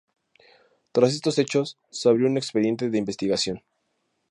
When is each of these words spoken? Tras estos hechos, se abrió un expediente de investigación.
Tras 0.93 1.13
estos 1.13 1.37
hechos, 1.37 1.77
se 1.91 2.09
abrió 2.09 2.25
un 2.25 2.35
expediente 2.37 2.89
de 2.89 2.97
investigación. 2.97 3.61